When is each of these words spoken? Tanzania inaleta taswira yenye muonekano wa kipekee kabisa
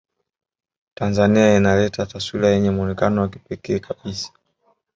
Tanzania 0.97 1.57
inaleta 1.57 2.05
taswira 2.11 2.47
yenye 2.49 2.71
muonekano 2.71 3.21
wa 3.21 3.29
kipekee 3.29 3.79
kabisa 3.79 4.31